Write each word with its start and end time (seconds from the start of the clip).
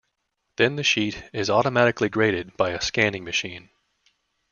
Then 0.57 0.77
the 0.77 0.83
sheet 0.83 1.25
is 1.31 1.51
automatically 1.51 2.09
graded 2.09 2.57
by 2.57 2.71
a 2.71 2.81
scanning 2.81 3.23
machine. 3.23 3.69